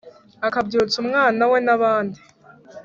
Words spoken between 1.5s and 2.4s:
we n'abandi